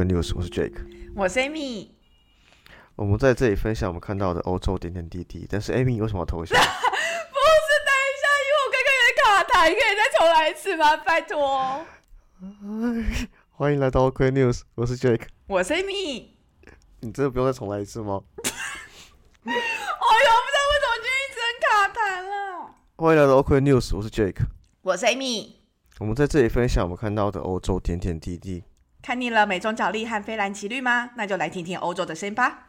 [0.00, 0.74] News，我是 Jake。
[1.14, 1.90] 我是 Amy。
[2.96, 5.46] 我们在这里分享我们看到的欧洲点点滴滴。
[5.48, 6.56] 但是 Amy 为什么要偷笑？
[6.58, 10.96] 不是，等一下，因为我刚刚有点卡痰，可以再重来一次吗？
[10.96, 11.86] 拜托。
[13.54, 15.26] 欢迎来到 Quick News，我是 Jake。
[15.46, 16.26] 我是 Amy。
[17.00, 18.22] 你真的不用再重来一次吗？
[18.42, 22.74] 哎呦，不知道为什么今天一直很卡痰了。
[22.96, 24.42] 欢迎来到 Quick News，我是 Jake。
[24.82, 25.52] 我是 Amy。
[26.00, 28.64] 我们在这里分享我们看到的欧洲点点滴滴。
[29.02, 31.10] 看腻了美中角力和非蓝奇绿吗？
[31.16, 32.68] 那就来听听欧洲的声音吧。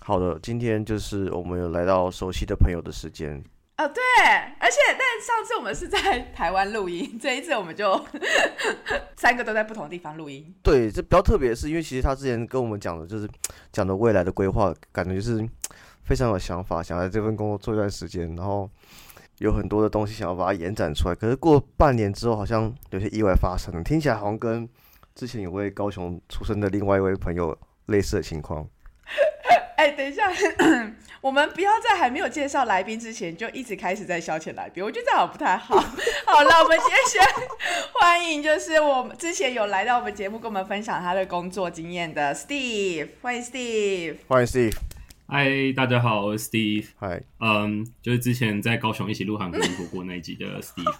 [0.00, 3.44] 好的，今天就是我们有来到熟悉的朋友的时间。
[3.76, 4.02] 哦，对，
[4.58, 8.02] 而且但上次我们是在台湾录音，这一次我们就
[9.16, 10.52] 三个都在不同的地方录音。
[10.62, 13.28] 对，这比较特别，是因为其实他之前跟我们讲的，就是
[13.70, 15.46] 讲的未来的规划，感觉就是
[16.04, 18.68] 非常有想法，想在这份工作做一段时间，然后
[19.38, 21.14] 有很多的东西想要把它延展出来。
[21.14, 24.66] 可是过半年之后，好像有些意外发生了，听起来好像跟
[25.18, 28.64] 之前有位高雄出生的另外一位朋友类似的情况。
[29.76, 30.30] 哎，等一下，
[31.20, 35.74] 我们不要在还没有介绍来宾之前就一直开始在消遣来宾，我觉得这样不太好。
[36.24, 37.20] 好了，我们今天先
[38.00, 44.76] 欢迎，就是我们之前有来到我们节目跟我们分享他的工作经验的 Steve，欢迎 Steve，欢迎 Steve。
[45.26, 46.86] 嗨，大家好，我是 Steve。
[46.96, 50.94] 嗨，嗯，就是之前在高雄一起录韩国火锅那一集的 Steve。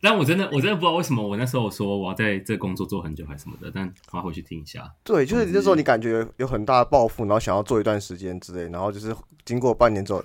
[0.00, 4.90] 但我真的，我真的不知道为什么我那时候说我要在这工作做很久还是什么的，但快回去听一下。
[5.02, 10.22] 对，就是那时候你感觉有有很大的抱负，然后想要做一段时间之类，然后就是经过半年之后，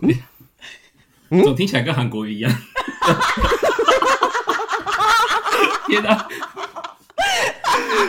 [1.29, 2.51] 嗯， 总听起来跟韩国语一样。
[5.87, 6.27] 天哪！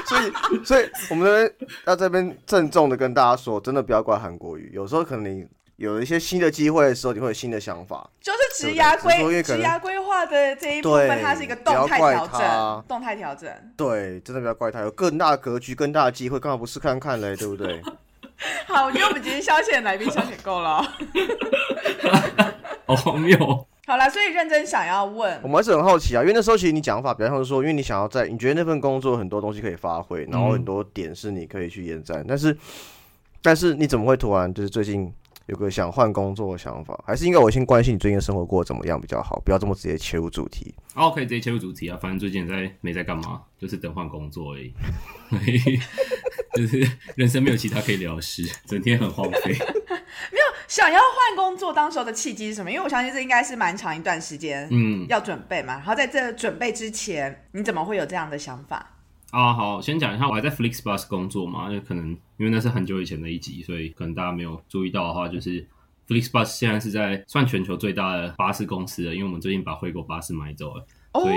[0.07, 0.33] 所以，
[0.65, 1.53] 所以我们
[1.87, 4.71] 要这边郑重的跟大家说，真的不要怪韩国语。
[4.75, 5.47] 有时候可能你
[5.83, 8.09] 有一些新的机会的时候，你会有新的想法。
[8.21, 13.51] 就是职涯规职涯规划的这一部分，它是一个动态调整，动态调整。
[13.77, 17.83] 对，真的不要怪他，有更大的格局、更大的机会，刚好不试看看嘞，对不对？
[18.67, 20.83] 好，我觉得我们今天消遣来宾消遣够了。
[22.87, 23.67] 好荒谬。
[23.85, 32.57] 好了，所以认真想要问，我们还是很好奇啊，因为那时候其实你讲法比较像是说，因为你想要在，你觉得那份工作很多东西可以发挥，然后很多点是你可以去延展，但是，
[33.43, 35.13] 但是你怎么会突然就是最近
[35.47, 36.99] 有个想换工作的想法？
[37.07, 40.75] 还是应该我先关心你最近生活过怎么样比较好，不要这么直接切入主题。
[40.95, 44.73] 哦，可以直接切入主题啊，反正最近在没在干嘛，就是等换工作而已，
[46.55, 46.87] 就是
[47.17, 49.57] 人生没有其他可以聊的事，整天很荒废。
[50.31, 52.71] 没有想要换工作，当时候的契机是什么？
[52.71, 55.75] 因为我相信这应该是蛮长一段时间，嗯，要准备嘛。
[55.75, 58.92] 然后在这准备之前，你怎么会有这样的想法？
[59.33, 65.67] 啊，好，先讲一下，我还在 Flixbus 工作嘛，就可能因为那是很久以前的一集，所以可能大家没有注意到的话，就是
[66.07, 71.37] Flixbus 现在是在算全球最大的巴士公司了，因为我们最近把惠国巴士买走了，所以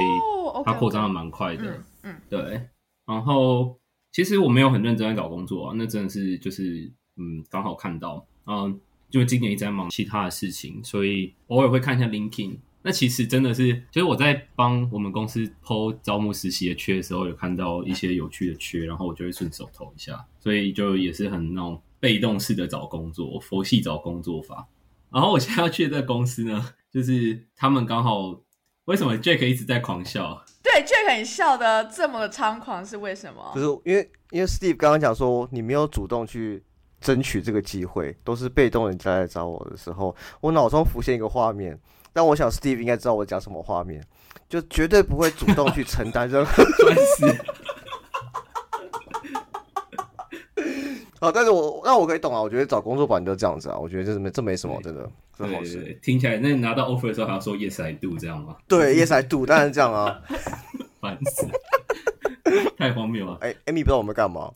[0.65, 1.81] 它扩张的蛮快的。
[2.03, 2.67] 嗯，对。
[3.05, 3.79] 然后
[4.11, 8.27] 其实我没有很认真在找工作啊，那真的是就是嗯，刚好看到。
[8.45, 8.77] 嗯，
[9.11, 12.57] 因为今年一直在忙其他的事情，所以偶尔会看一下 LinkedIn。
[12.85, 20.23] 那其实真的是，就是我在帮我们公司剖招募实习的缺的时候，有看到一些有趣的缺，然后我就会顺手投一下。
[20.39, 24.67] 所以就也是很那种被动式的找工作，佛系找工作法。
[25.11, 28.39] 然后我现在要去的这个公司呢，就是他们刚好
[28.83, 30.45] 为什么 Jack 一直在狂笑？
[30.61, 33.51] 对，Jack 你笑的这么的猖狂是为什么？
[33.55, 36.63] 就是因为因为 Steve 刚刚讲说你没有主动去。
[37.01, 41.79] 争取这个机会都是被动人家来找我的时候，我脑中浮现一个画面，
[42.15, 44.01] 但我想 Steve 应该知道我讲什么画面，
[44.47, 47.35] 就绝对不会主动去承担任何 损失。
[51.19, 55.99] 好，但是我那我可以懂啊，我觉得找工作本来就这样子啊，我觉得这没这没什么，真的，真好事。
[56.01, 58.55] 听起来那你拿到 offer 的时候还要说 Yes I do 这样吗？
[58.65, 60.21] 对，Yes I do，当然这样啊，
[61.01, 61.45] 烦死，
[62.77, 63.37] 太荒谬了。
[63.41, 64.49] 哎，Amy 不知道我们干嘛。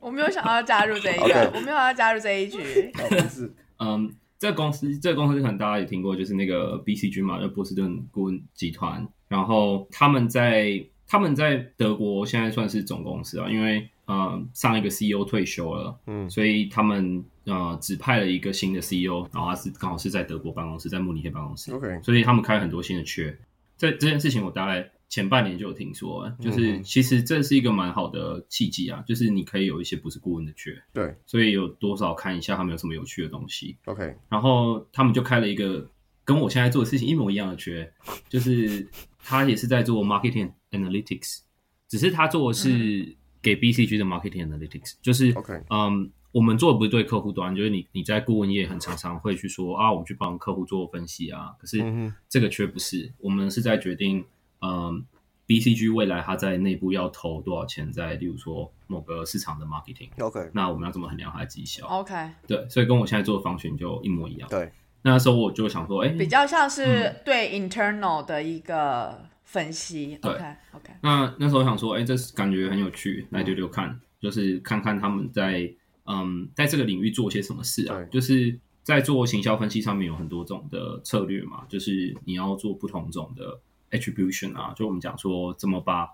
[0.00, 2.90] 我没有想要加入这一个，我没有要加入这一局。
[3.30, 4.12] 是，嗯，
[4.44, 9.08] 这个公司，这个公司可能大家也听过，就是那个 BCG 嘛，就波士顿顾问集团。
[9.26, 21.72] 然后他们在他们在德国现在算是总公司啊，因为呃上一个 CEO 退休了，嗯，所以他们呃指派了一个新的 CEO，然后他是刚好是在德国办公室，在慕尼黑办公室。
[21.72, 23.34] OK，所以他们开很多新的缺。
[23.78, 24.90] 这这件事情我大概。
[25.08, 33.76] 前半年就有听说，就是其实这是一个蛮好的契机啊，就是你可以有一些不是顾问的缺，对，所以有多少看一下他们有什么有趣的东西。
[33.84, 35.88] OK，然后他们就开了一个
[36.24, 37.92] 跟我现在做的事情一模一样的缺，
[38.28, 38.88] 就是
[39.22, 41.42] 他也是在做 marketing analytics，
[41.86, 51.80] 只是他做的是给 BCG 的 marketing analytics，就是 OK，嗯，我们做的不是对客户端，就是你你在顾问业很常常会去说啊，我们去帮客户做分析啊，可是
[52.28, 54.24] 这个缺不是，我们是在决定。
[54.64, 55.04] 嗯
[55.46, 62.14] ，BCG 未来它在内部要投多少钱在，例如说某个市场的 marketing，OK，那我们要怎么衡量它的绩效？OK，
[62.46, 64.48] 对，所以跟我现在做的方选就一模一样。
[64.48, 64.72] 对，
[65.02, 70.18] 那时候我就想说，哎、比较像是对 internal 的一个分析。
[70.22, 75.70] 对 OK OK，那那时候想说，哎、这是感觉很有趣，来丢丢看，就是看看他们在
[76.06, 78.06] 嗯在这个领域做些什么事啊对。
[78.06, 83.58] 就是在做行销分析上面有很多种的策略嘛，就是你要做不同种的
[83.96, 86.08] attribution 啊，就我们讲说怎么把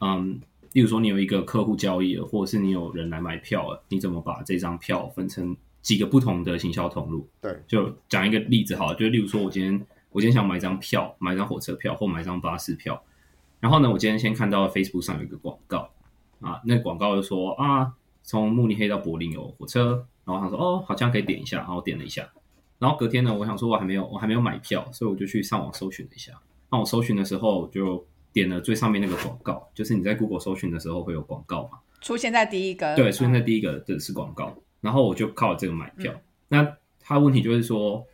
[0.00, 0.40] 嗯，
[0.72, 7.26] 例如说你有一个客户交易了，或者是你有人来买票了，你怎么把这张票分成几个不同的行销通路？
[7.40, 13.02] 对，就讲一个例子好了，就例如说，我今天我今天想买一张票，买一张火车票或买一张巴士票，
[13.60, 15.90] 然后呢，我今天先看到 Facebook 上有一个广告
[16.40, 22.28] 啊，那广告就说啊，从慕尼黑到柏林有火车，然后他说哦，好像可以点一下，然后我点了一下，
[22.78, 26.32] 然后隔天呢，我想说我还没有我还没有买票，所以我就去上网搜寻了一下，
[26.70, 31.78] 那我搜寻的时候就点了最上面那个广告，就是你在 Google 搜寻的时候会有广告嘛。
[32.00, 32.94] 出现在第一个。
[32.94, 36.12] 对，出现在嗯第一个的是广告，然后我就靠这个买票。
[36.48, 38.06] 那他的问题就是说，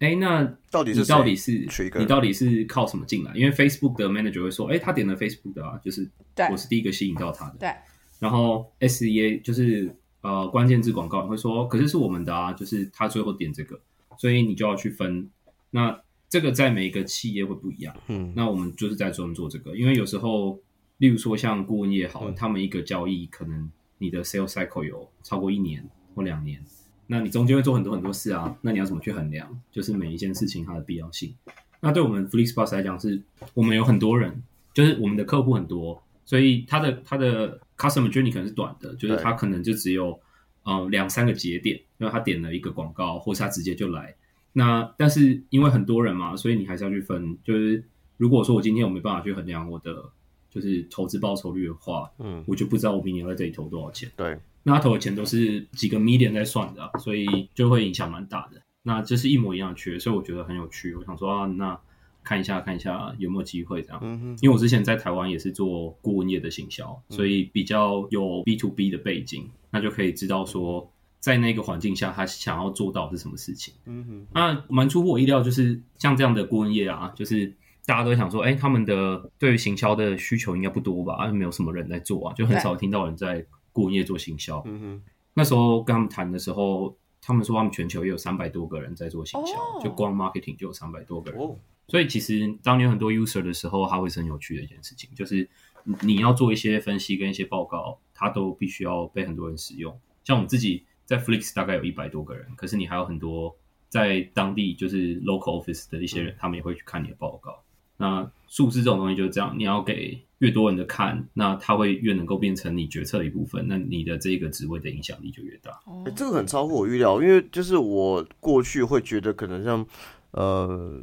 [0.00, 1.68] 哎，那到底是你到底是？
[1.98, 3.32] 你到底是靠什么进来？
[3.34, 7.56] 因为 Facebook 的 manager 会说，哎，他点了 Facebook 的啊，就是对我是第一个吸引到他的。
[7.60, 7.72] 对，
[8.18, 13.80] 然后 SEA 就是呃关键字广告会说，可是是我们的啊，就是他最后点这个，
[14.18, 15.30] 所以你就要去分。
[15.70, 17.94] 那这个在每一个企业会不一样。
[18.06, 20.58] 嗯，那我们就是在专门做这个，因为有时候，
[20.98, 23.68] 例如说像顾问业好了，嗯他们一个交易可能
[23.98, 25.84] 你的 sales cycle 有超过一年
[26.14, 26.64] 或两年，
[27.08, 29.60] 那你中间会做很多很多事啊，那你要怎么去衡量？
[29.72, 31.34] 就是每一件事情它的必要性。
[31.80, 33.20] 那对我们 f l i x b o s 来讲是，
[33.52, 34.40] 我们有很多人，
[34.72, 40.20] 就是我们的客户很多，所以他的他的 customer journey 可能是短的，就是对他可能就只有
[40.62, 44.14] 呃两三个节点，因为他点了一个广告，或是他直接就来。
[44.52, 47.38] 那但是因为很多人嘛，所以你还是要去分。
[47.44, 47.84] 就是
[48.16, 50.10] 如果说我今天我没办法去衡量我的
[50.50, 54.10] 就是投资报酬率的话，嗯，我就不知道我明年要在这里投多少钱。
[54.16, 58.60] 对，那他投的钱都是几个 million 在算的啊、所以就会影响蛮大的。
[58.82, 60.94] 那这是一模一样的缺，所以我觉得很有趣。
[60.94, 61.78] 我想说啊，那
[62.24, 64.00] 看一下看一下有没有机会这样。
[64.02, 73.74] 嗯哼，因为我之前在台湾也是做顾问业的行销，所以比较有 B to B 的背景，那就可以知道说，在那个环境下，他想要做到的是什么事情。
[73.84, 81.14] 嗯哼，那蛮出乎我意料，就是像这样的顾问业啊，就是大家都想说，哎、他们的对于行销的需求应该不多吧？
[81.14, 84.62] 啊，没有什么人在做啊，就很少听到人在顾问业做行销。
[84.66, 85.02] 嗯哼，
[85.34, 91.38] 那时候跟他们谈的时候，他们说他们全球也有三百多个人在做行销，哦就光 marketing 就有三百多个人。
[91.38, 91.54] 哦，
[91.86, 95.46] 所以其实当你有很多 user 的时候，它会是很有趣的一件事情，就是
[95.84, 99.98] 你你要做一些分析跟一些报告，它都必须要被很多人使用。
[100.24, 103.52] 像我们自己在 Flix 大概有一百多个人，可是你还有很多
[103.88, 107.60] 在当地就是 local office 的一些人，他们也会去看你的报告。
[107.96, 115.72] 那数字这种东西就是这样，你要给越多人的看，那它会越能够变成你决策的一部分，那你的这个职位的影响力就越大。
[115.84, 119.84] 哦欸这个很超乎我预料，因为就是我过去会觉得可能像
[120.30, 120.96] 呃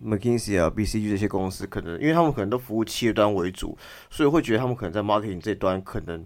[0.00, 3.76] McKinsey 啊、BCG 这些公司，可能因为他们可能都服务企业端为主，
[4.08, 6.24] 所以会觉得他们可能在 marketing 这端可能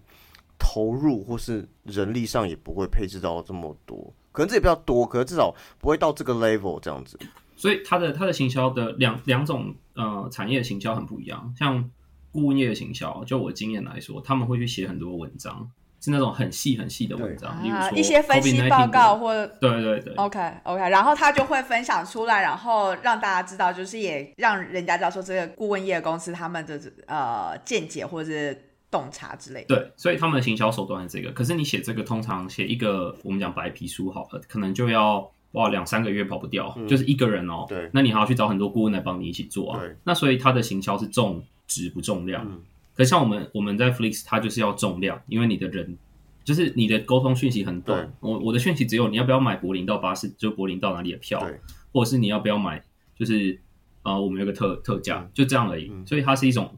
[0.62, 7.18] 投入或是人力上也不会配置到这么多，可能这也比较多，可能至少不会到这个 level 这样子。
[7.56, 11.90] 所以它的它的行销的两两种呃产业的行销很不一样，像
[12.30, 20.14] 顾问业的行销，就我经验来说，他们会去写很多文章，是那种很细很细的文章，例如啊，说一些分析报告的或对对对。
[20.14, 29.74] OK OK，然后他就会分享出来，然后让大家知道，就是也让人家知道说这个顾问业公司他们的呃见解或者是洞察之类的。
[29.74, 31.32] 对，所以他们的行销手段是这个。
[31.32, 37.66] 可是你写这个，通常写一个我们讲白皮书好了，可能就要哇两三个月跑不掉，就是一个人哦。
[37.68, 39.96] 对那你还要去找很多顾问来帮你一起做啊对。
[40.04, 42.46] 那所以他的行销是重质不重量。
[42.46, 42.60] 嗯
[42.94, 45.96] 可像我们我们在 Flix，它就是要重量，因为你的人
[46.44, 48.12] 就是你的沟通讯息很短。
[48.20, 51.58] 我我的讯息只有你要不要买柏林到巴士，就柏林到哪里的票，对，
[51.90, 52.84] 或者是你要不要买，
[53.18, 53.58] 就是
[54.02, 55.88] 呃我们有个特特价嗯，就这样而已。
[55.90, 56.70] 嗯所以它是一种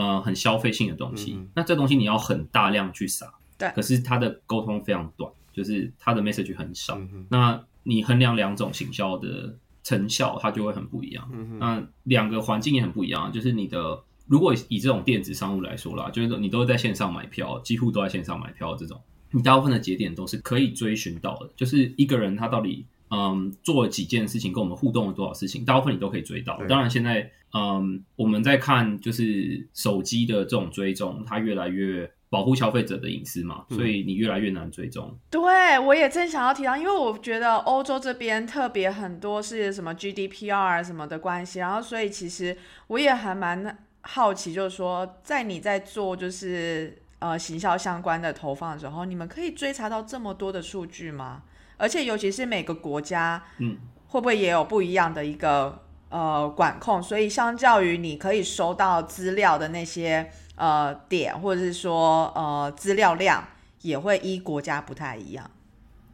[0.00, 1.34] 呃很消费性的东西。
[1.34, 6.96] 嗯嗯那这东西你要很大量去撒，对可是它的沟通非常短，就是它的 message 很少。
[6.98, 11.28] 嗯，那你衡量两种行销的成效，它就会很不一样。
[11.32, 19.00] 嗯，那两个环境也很不一样，就是你的如果以这种电子商务来说啦，就是说你都在线上买票，几乎都在线上买票这种，
[19.32, 26.60] 你大部分的节点都是可以追寻到的，就是一个人他到底嗯做了几件事情，跟我们互动了多少事情，大部分你都可以追到。
[26.68, 35.18] 当然现在嗯我们在看就是手机的这种追踪，它越来越保护消费者的隐私嘛，嗯所以你越来越难追踪。
[35.30, 51.42] 对，我也正想要提到，因为我觉得欧洲这边特别很多是什么 GDPR 什么的关系，然后所以其实我也还蛮好奇，就是说，在你在做就是呃行销相关的投放的时候，你们可以追查到这么多的数据吗？
[51.76, 53.76] 而且尤其是每个国家，嗯，
[54.06, 57.02] 会不会也有不一样的一个呃管控？
[57.02, 63.42] 所以相较于你可以收到资料的那些呃点，或者是说呃资料量，
[63.80, 65.50] 也会依国家不太一样。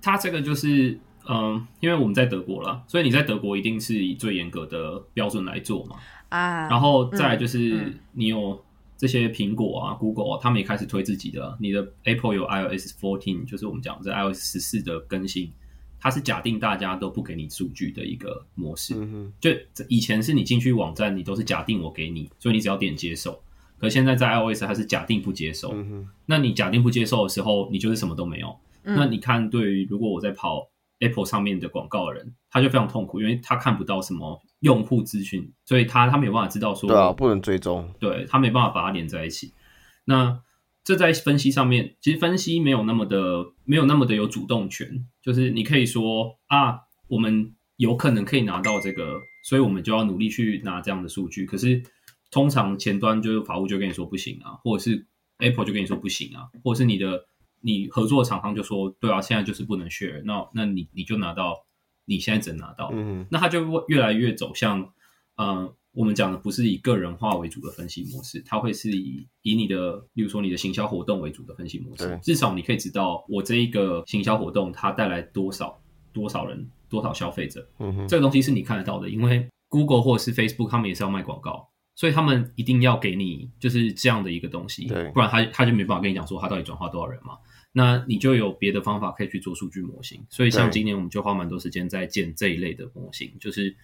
[0.00, 5.96] 它这个就是，嗯，因为我们在德国了，所以你在德国一定是以最严格的标准来做嘛。
[6.28, 8.62] 啊，然后再来就是嗯你有
[8.96, 15.52] 这些苹果啊、Google 啊，他们也开始推自己的，你的 Apple 有 iOS fourteen，就是我们讲这 iOS 十四的更新，
[15.98, 18.94] 它是假定大家都不给你数据的一个模式。
[18.96, 19.50] 嗯哼，就
[19.88, 23.40] 以前是你进去网站，你都是假定我给你，所以你只要点接受。
[23.78, 28.48] 可现在在 iOS 它是假定不接受，嗯哼，那你假定不接受的时候，你就是什么都没有。
[28.84, 30.68] 嗯那你看，对于如果我在跑
[31.00, 39.52] Apple 上面的广告的人，他就非常痛苦，因为他看不到什么用户资讯，所以他他没有办法知道说，对啊，不能追踪，对他没办法把它连在一起。
[40.04, 40.40] 那
[40.87, 46.78] 这在分析上面，其实分析没有那么的没有那么的有主动权，就是你可以说啊，
[47.09, 51.45] 我们有可能可以拿到这个，所以我们就要努力去拿这样的数据。
[51.45, 51.83] 可是
[52.31, 55.05] 通常前端就是法务就跟你说不行啊，或者是
[55.38, 57.26] Apple 就跟你说不行啊，或者是你的
[57.62, 61.66] 你合作的厂商就说对啊，现在就是不能 share，那那你你就拿到
[62.05, 64.93] 你现在只能拿到，嗯，那他就会越来越走向，
[65.35, 72.18] 呃，我们讲的不是以个人化为主的分析模式，它会是以以你的，例如说你的行销活动为主的分析模式对。
[72.18, 75.80] 至少你可以知道我这一个行销活动它带来多少
[76.12, 81.68] 多少人多少消费者，嗯哼，这个东西是你看得到的，因为 Google 或者是 Facebook 他们也是要卖广告。
[81.98, 87.38] 所以他们一定要给你就是这样的一个东西，不然他他就没办法跟你讲说他到底转化多少人嘛。
[87.72, 90.22] 那你就有别的方法可以去做数据模型。
[90.28, 93.74] 所以像今年我们就花蛮多时间在建这一类的模型，就是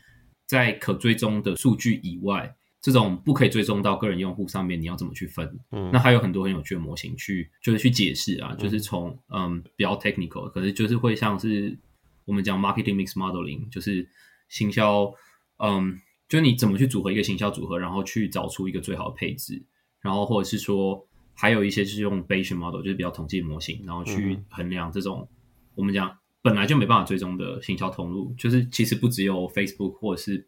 [0.53, 5.59] 在可追踪的数据以外，这种不可以追踪到个人用户上面，你要怎么去分？
[5.71, 11.79] 嗯那还有很多很有趣的模型去就是去解释啊，就是从嗯比较 technical，可是就是会像是
[12.27, 14.07] 我们讲 marketing mix modeling，就是
[14.49, 15.13] 行销
[15.59, 15.99] 嗯。
[16.29, 19.63] 就是你怎么去组合一个行销组合，然后去找出一个最好的配置，
[20.01, 25.29] 然后或者是说，还有一些是用 Bayesian model，就是比较统计模型，然后去嗯衡量这种、
[25.75, 30.47] 我们讲本来就没办法追踪的行销通路，就是其实不只有 Facebook 或者是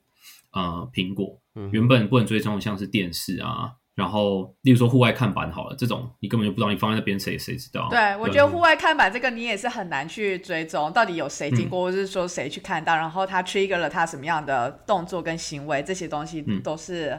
[0.51, 7.89] 呃苹果，嗯原本不能追踪的像是电视啊，然后例如说户外看板好了，这种你根本就不知道你放在那边谁谁知道？
[7.91, 17.17] 对，我觉得户外看板这个你也是很难去追踪，到底有谁经嗯过，或是说谁去看到，然后他 trigger 了他什么样的动作跟行为，这些东西嗯都是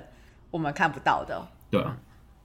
[0.51, 1.48] 我们看不到的。
[1.72, 1.98] 对啊，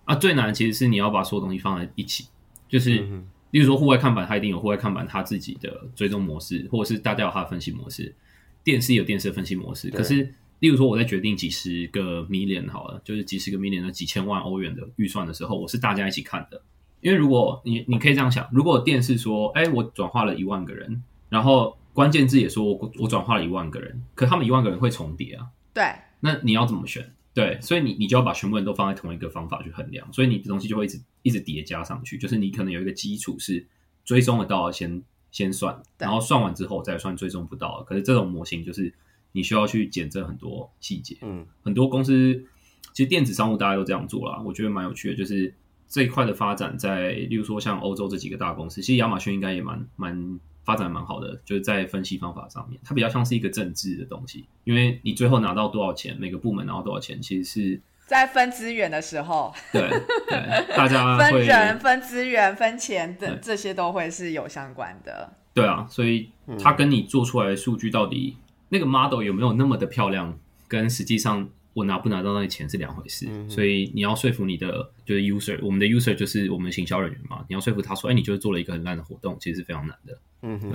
[0.04, 2.28] 啊，最难的其实是你要把所有东西放在一起，
[2.68, 8.14] 就是、嗯例如说户外看板，它一定有户外看板它自己的追踪模式，或者是大家有它的分析模式，
[8.62, 9.90] 电视有电视的分析模式。
[9.90, 16.62] 可是，例如说我在决定几十个 million 好了，就是几十个 million 的几千万欧元的预算的时候，我是大家一起看的。
[17.00, 25.84] 因为如果你你可以这样想，如果电视说，哎，我转化了一万个人，然后关键字也说我我转化了一万个人，可他们一万个人会重叠啊，对，
[26.20, 27.10] 那你要怎么选？
[27.32, 33.64] 对，所以你你就要把全部人都放在同一个方法去衡量，所以你的东西就会一直一直叠加上去，就是你可能有一个基础是
[34.04, 37.84] 追踪得到的先先算，然后算完之后再算追踪不到。
[37.84, 38.92] 可是这种模型就是
[39.32, 42.44] 你需要去检测很多细节，嗯很多公司
[42.92, 45.54] 其实电子商务大家都这样做啦，我觉得蛮有趣的，就是
[45.90, 59.90] 这一块的发展在，例如说像欧洲这几个大公司，其实亚马逊应该也蛮蛮发展蛮好的，就是在分析方法上面，它比较像是一个政治的东西，因为你最后拿到多少钱，每个部门拿到多少钱，其实是在分资源的时候，对
[60.28, 65.32] 对，大家分人、分资源、分钱等对这些都会是有相关的。
[65.52, 66.30] 对啊，所以
[66.62, 68.36] 它跟你做出来的数据到底
[68.68, 73.28] 那个 model 有没有那么的漂亮，跟实际上我拿不拿到那个钱是两回事。
[73.48, 80.18] 所以你要说服你的就是 user，我们的 user 就是我们的行销人员嘛，你要说服他说，哎，你就是做了一个很烂的活动，其实是非常难的。
[80.42, 80.72] 嗯哼，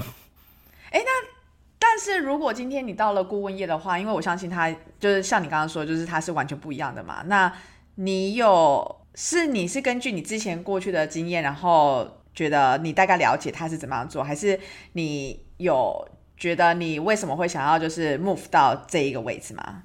[1.77, 7.23] 但是如果今天你到了顾问业的话，因为我相信他就是像你刚刚说，就是他是完全不一样的嘛。
[7.27, 7.51] 那
[7.95, 14.59] 你有是你是根据你之前过去的经验，然后觉得你大概了解他是怎么样做，还是
[14.93, 19.83] 你有觉得你为什么会想要就是 move 到这一个位置吗？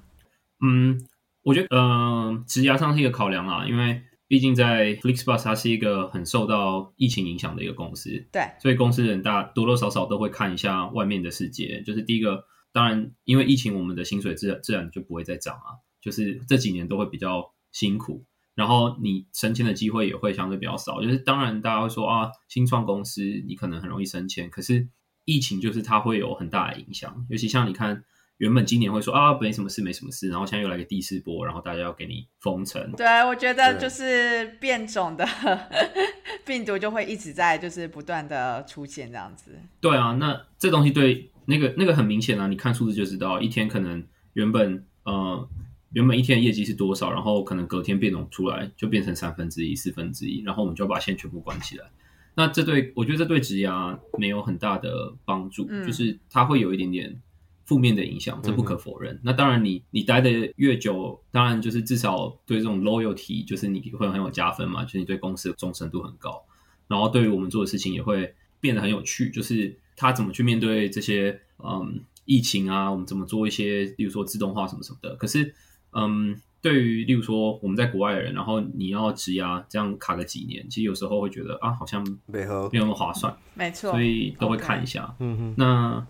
[0.61, 0.99] 嗯，
[1.43, 11.81] 我觉得呃，职涯上是一个考量啦，因为毕竟在 FlixBus 它是一个很受到疫情影响的一个公司，对，所以公司人大多多少少都会看一下外面的世界。
[11.81, 21.01] 就是第一个，当然因为疫情，我们的薪水自然自然就不会再涨啊，就是这几年都会比较辛苦，然后你升迁的机会也会相对比较少。
[21.01, 24.87] 就是当然大家会说啊，新创公司你可能很容易升迁，可是
[25.25, 28.03] 疫情就是它会有很大的影响，尤其像你看。
[28.41, 32.91] 原本今年会说啊没什么事没什么事，然后现在又来个第四波，然后大家要给你封城。
[32.93, 35.23] 对，我觉得就是变种的
[36.43, 39.51] 病毒就会一直在就是不断的出现这样子。
[39.79, 45.47] 对啊，那这东西对那个那个很明显啊，你看数字就知道，一天可能原本呃
[45.93, 51.85] 原本一天的业绩是多少，然后可能隔天变种出来就变成三分之一、四分之一，然后我们就要把线全部关起来。
[52.33, 57.21] 那这对我觉得这对职涯没有很大的帮助，嗯就是它会有一点点
[57.65, 59.19] 负面的影响，这不可否认。
[59.23, 66.43] 那当然你，你待的越久，当然就是至少对这种 loyalty，就是你会很有加分嘛，就是你对公司的忠诚度很高。
[66.87, 75.15] 然后对于我们做的事情也会变得很有趣，就是他怎么去面对这些嗯疫情啊，我们怎么做一些，例如说自动化什么什么的。
[75.15, 75.55] 可是
[75.93, 85.15] 嗯，对于例如说我们在国外的人，然后你要质押这样卡个几年，其实有时候会觉得啊，好像没有那么划算，没错，所以都会看一下。
[85.19, 86.07] 嗯哼，那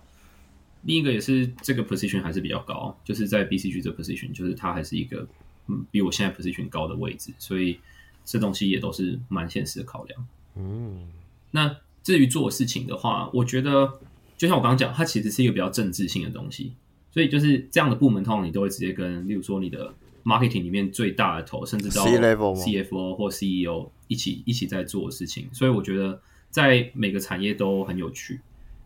[0.83, 5.27] 另一个也是这个 position 还是比较高，就是在 BCG 这 position，就是它还是一个
[5.67, 7.79] 嗯比我现在 position 高的位置，所以
[8.25, 10.27] 这东西也都是蛮现实的考量。
[10.55, 11.07] 嗯，
[11.51, 13.99] 那至于做事情的话，我觉得
[14.37, 16.73] 就像我刚刚讲，它其实是一个比较政治性的东西，
[17.11, 26.19] 所以就是这样的部门，通常你都会直接跟，例如说你的 marketing 里面最大的头，甚至到 CFO 或 CEO 一起一起在做事情，所以我觉得
[26.49, 28.39] 在每个产业都很有趣。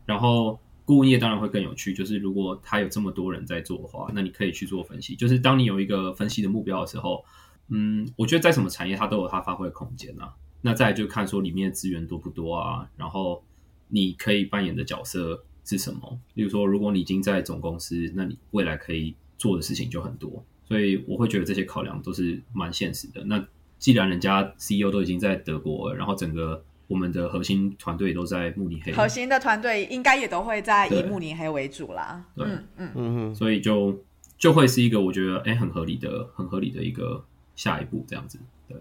[0.06, 5.16] 然后顾问业当然会更有趣，就是如果他有这么多人在做的话，那你可以去做分析。
[5.16, 7.26] 就是当你有一个分析的目标的时候，
[7.70, 10.34] 嗯，我觉得在什么产业它都有它发挥的空间啊。
[10.62, 13.44] 那再就看说里面的资源多不多啊，然后
[13.88, 16.20] 你可以扮演的角色是什么。
[16.36, 20.44] 例如说，如果你已经在总公司，那你未来可以做的事情就很多。
[20.68, 23.24] 所以我会觉得这些考量都是蛮现实的。
[23.26, 32.24] 那既然人家 CEO 都已经在德国，然后整个我们的核心团队都在慕尼黑，核心的团队应该也都会在以慕尼黑为主啦。
[32.36, 32.46] 对
[32.78, 33.98] 嗯嗯，所以就
[34.38, 37.24] 就会是一个我觉得哎、很合理的、很合理的一个
[37.56, 38.38] 下一步这样子。
[38.68, 38.78] 对，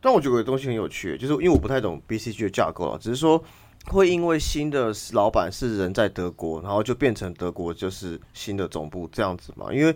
[0.00, 3.42] 但我觉得有东西很有趣，就是因为我不太懂 BCG 的架构啊，只是说
[3.86, 9.72] 会因为新的老板是人在德国，然后就变成德国就是新的总部这样子嘛？
[9.72, 9.94] 因为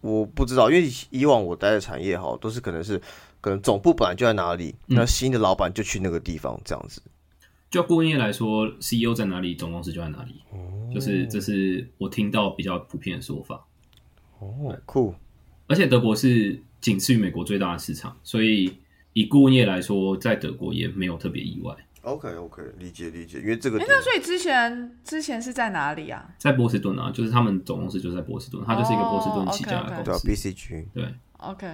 [0.00, 3.00] 我不知道，因为以往我待的产业哈，都是可能是
[3.42, 7.02] 可能总部本来就在哪里，嗯那新的老板就去那个地方这样子。
[7.70, 10.42] 就顾问业来说，CEO 在哪里，总公司就在哪里，
[10.94, 13.62] 就是这是我听到比较普遍的说法。
[14.38, 15.14] 哦，酷，
[15.66, 18.76] 而且德国是仅次于美国最大的市场，所以
[19.14, 21.74] 以顾问业来说，在德国也没有特别意外。
[22.02, 26.34] OK OK，理解理解，因为这个哎，那所以之前之前是在哪里啊？
[26.36, 30.28] 在波士顿啊，就是他们总公司就在波士顿，它就是一个波士顿起家的公司。
[30.28, 31.66] BCG，对，OK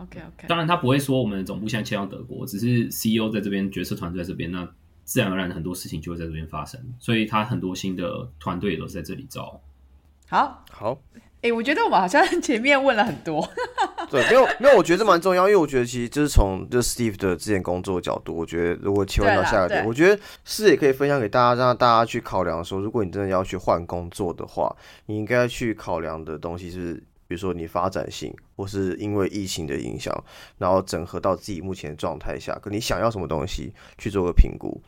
[0.00, 4.66] OK OK，当然他不会说我们的总部现在迁到德国，只是 CEO 在这边，决策团队在这边，那
[5.04, 9.60] 自然而然很多事情就会在这边发生，所以他很多新的团队也都是在这里招。
[10.28, 10.64] 好。
[10.70, 10.98] 好。
[11.42, 13.48] 哎，我觉得我们好像 前面问了很多。
[14.10, 24.74] 对，没有没有，我觉得这蛮重要，因为我觉得其实就是从就是 Steve 的之前工作的角度，我觉得如果切换到下一个点，我觉得是也可以分享给大家，让大家去考量说，如果你真的要去换工作的话，
[25.06, 30.12] 你应该去考量的东西是，比如说你发展性，或是因为疫情的影响，
[30.58, 34.82] 然后整合到自己目前的状态下，跟你想要什么东西去做个评估。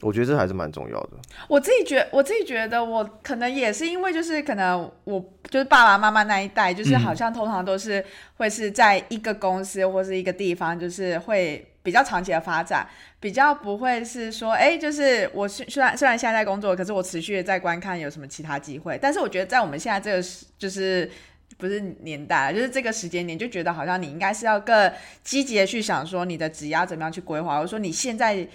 [0.00, 1.10] 我觉得这还是蛮重要的。
[1.48, 8.02] 我自己觉，我自己觉得，我可能也是因为，就是可能我就是爸爸妈妈那一代，就是嗯好像通常都是
[8.38, 12.86] 会是在一个公司或是一个地方，就是会比较长期的发展，
[13.20, 18.98] 比较不会是说，哎，就是我虽虽然虽然现在在工作，可是我持续的在观看有什么其他机会。
[19.00, 21.10] 但是我觉得在我们现在这个就是。
[21.58, 28.46] 不是年代，就是这个时间点，就觉得好像你应该是要更积极的去想说你的职业怎么样去规划，或者说你现在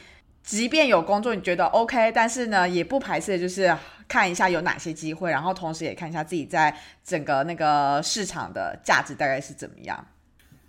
[0.43, 3.75] 即便有工作你觉得 OK，但是呢，也不排斥就是
[4.08, 10.06] 看一下有哪些机会，然后同时也看一下自己在整个那个市场的价值大概是怎么样。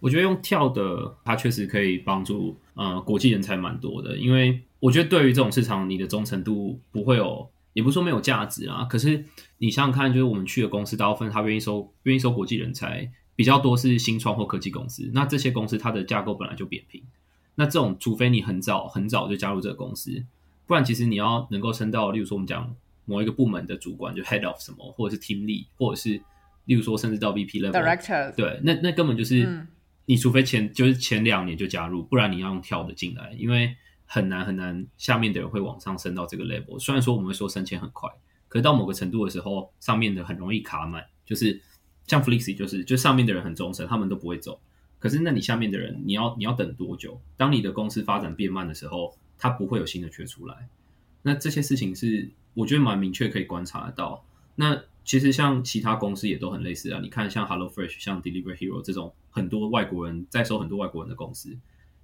[0.01, 8.85] 我觉得用跳的，它确实可以帮助呃国际人才蛮多的，因为我觉得对于这种市场，你的忠诚度不会有，也不是说没有价值啊。
[8.91, 9.25] 可是
[9.63, 17.01] 你想想看，就是我们去的公司，大部分他愿意收愿意收国际人才比较多是新创或科技公司，那这些公司它的架构本来就扁平，
[17.55, 20.25] 那这种除非你很早很早就加入这个公司，
[20.67, 26.21] 不然其实你要能够升到，例如说我们讲某一个部门的主管，就 head of 什么，或者是 team lead，或者是
[26.65, 29.69] 例如说甚至到 VP level，Director，对，那那根本就是，嗯
[30.07, 36.77] 你除非前就是前两年就加入，不然你要用跳的进来，因为很难很难，下面的人会往上升到这个 level。
[36.81, 38.11] 虽然说我们会说升迁很快，
[38.53, 41.59] 可是到某个程度的时候，上面的很容易卡满，就是
[42.07, 44.61] 像 Flexi 就是，就上面的人很忠诚，他们都不会走。
[44.99, 47.19] 可是那你下面的人，你要你要等多久？
[47.39, 50.69] 当你的公司发展变慢的时候，它不会有新的缺出来。
[51.23, 54.23] 那这些事情是我觉得蛮明确可以观察得到。
[54.57, 57.01] 那其实像其他公司也都很类似啊。
[57.03, 61.57] 你看，像 Hello Fresh、像 Deliver Hero 这种很多外国人在收很多外国人的公司，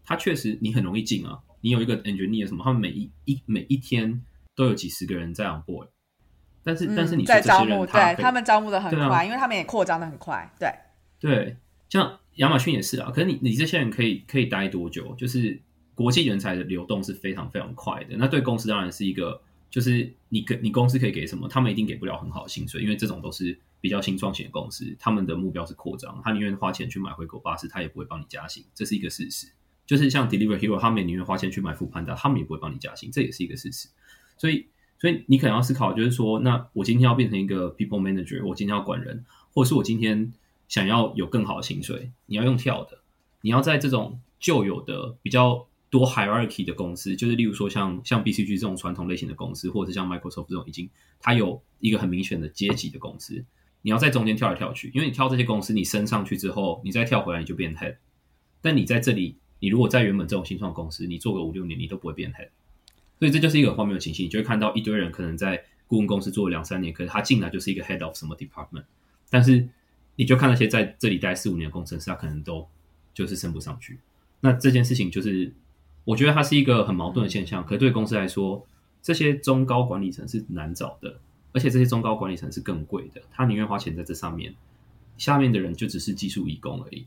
[0.02, 1.40] 它确实你很容易进啊。
[1.60, 5.88] 你有一个 engineer 什么，他们每一一每一天都有几十个人在 on board。
[6.68, 10.46] 但是，但是你在招募，对他们招募的很快，因为他们也扩张的很快。
[10.60, 10.70] 对
[11.18, 11.56] 对，
[11.88, 13.10] 像亚马逊也是啊。
[13.10, 15.14] 可是你你这些人可以可以待多久？
[15.14, 15.58] 就是
[15.94, 18.16] 国际人才的流动是非常非常快的。
[18.18, 29.46] 那对公司当然是一个，就是你给你公司可以给什么，他们一定给不了很好的薪水，因为这种都是比较新创型的公司，他们的目标是扩张，他宁愿花钱去买回狗巴士，他也不会帮你加薪，这是一个事实。
[29.86, 33.88] 就是像 Delivery Hero，他们也宁愿花钱去买富 Panda，他们也不会帮你加薪，这也是一个事实。
[34.36, 34.66] 所以。
[34.98, 40.32] 所以你可能要思考，就是说，那我今天要变成一个 people manager，我今天要管人，或者是我今天
[40.66, 42.98] 想要有更好的薪水，你要用跳的，
[43.42, 53.44] 你要在这种旧有的比较多 hierarchy 的公司，就是例如说像像 BCG 这种传统类型的公司，或者是像 Microsoft 这种已经它有一个很明显的阶级的公司，
[53.82, 57.96] 你要在中间跳来跳去，因为你跳这些公司，你升上去之后，你再跳回来你就变 head，
[58.60, 62.48] 但你在这里，你如果在原本这种新创公司，你做个五六年，你都不会变 head。
[63.18, 68.84] 所以这就是一个荒谬的情形，你就会看到一堆人可能在顾问公司做了两三年，可是他进来就是一个 head of 什么 department，
[69.30, 69.68] 但是
[70.16, 72.68] 你就看那些在这里待四五年工程师，他可能都
[73.14, 73.98] 就是升不上去。
[74.40, 75.52] 那这件事情就是，
[76.04, 77.64] 我觉得它是一个很矛盾的现象。
[77.64, 78.64] 可对公司来说，
[79.02, 81.18] 这些中高管理层是难找的，
[81.52, 84.54] 而且这些中高管理层是更贵的，他宁愿花钱在这上面，
[85.16, 87.06] 下面的人就只是技术义工而已。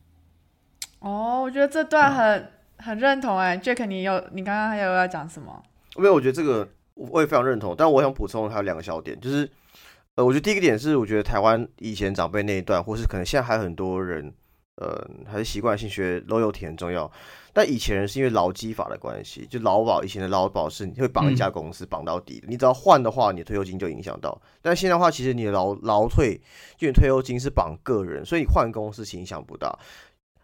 [0.99, 5.63] 哦，我觉得这段很很认同哎，Jack，你有你刚刚还有要讲什么？
[5.97, 9.49] 因为我觉得这个我也非常认同，但我想补充还有两个小点，就是
[10.15, 14.33] 呃，我觉得第一个点是，我觉得台湾以前长辈那一段，或是可能现在还很多人，
[14.75, 17.11] 呃，还是习惯性学 loyalty 很重要。
[17.53, 24.41] 但以前人是因为劳基法的关系，就劳保以前的劳保是你会绑一家公司绑到底，你只要换的话，你的退休金就影响到。
[24.61, 26.39] 但现在的话，其实你的劳劳退
[26.77, 29.77] 就你退休金是绑个人，所以你换公司其实影响不大。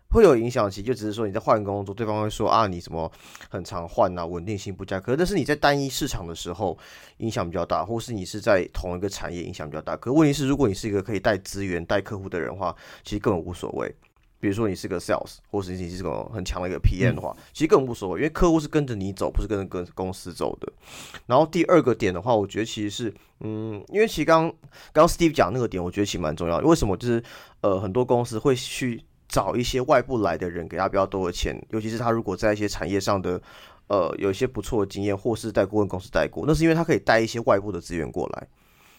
[0.09, 3.11] 会有影响，其实就只是说你在换工作，对方会说啊，你什么
[3.49, 4.99] 很常换啊，稳定性不佳。
[4.99, 6.77] 可是，但是你在单一市场的时候
[7.17, 9.97] 影响比较大，或是你是在同一个产业影响比较大。
[9.97, 13.93] 可问题是，如果你是一个可以带资源、带客户的人的话，其实根本无所谓。
[14.39, 20.71] 比如说你是个 sales，或是你是个很强的一个 PM 的话，其实根本无所谓，因为客户是跟着你走，不是跟着跟公司走的。
[21.25, 24.53] 然后第二个点的话，我觉得其实是，嗯，因为其实刚刚
[24.93, 26.59] 刚 Steve 讲那个点，我觉得其实蛮重要。
[26.59, 26.95] 为什么？
[26.97, 27.21] 就是
[27.61, 29.03] 呃，很多公司会去。
[29.27, 33.41] 找一些外部来的人给他比较多的钱，尤其是他如果在一些产业上的，
[33.87, 38.47] 呃，有一些不错的经验，或是在顾问公司带过，那是因为他可以带一些外部的资源过来。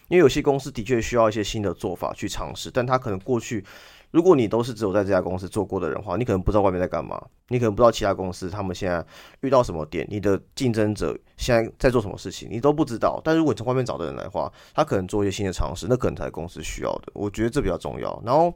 [0.07, 3.63] 因为有些公司的确需要一些新的做法去尝试，但他可能过去，
[4.09, 9.05] 如果你都是只有在这家公司做过的人的话，你可能不知道外面在干嘛，你可能不知道其他公司他们现在
[9.41, 13.21] 遇到什么点，你的竞争者现在在做什么事情，你都不知道。
[13.23, 17.11] 但如果你从外面找的人来的话，他可能做一些新的尝试，那可能才是公司需要的。
[17.13, 18.19] 我觉得这比较重要。
[18.25, 18.51] 然后。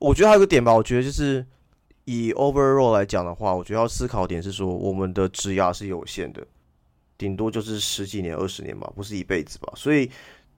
[0.00, 1.44] 我觉得还有个点吧，我觉得就是
[2.06, 6.44] 以 overall 来讲的话，我觉得要思考点是说，我们的职涯是有限的，
[7.18, 9.70] 顶多就是十几年、二十年吧，不是一辈子吧。
[9.76, 10.10] 所以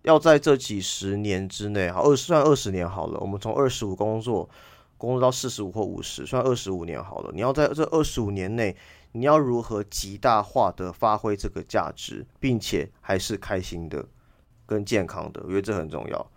[0.03, 4.49] 要在这几十年之内，好二算二十年好了，我们从二十五工作
[4.97, 7.33] 工作到四十五或五十，算二十五年好了。
[7.35, 8.77] 你要在这二十五年内，
[9.11, 14.07] 你要如何极大化的发挥这个价值，并且还是开心的、
[14.67, 16.31] 跟健康的，我觉得这很重要。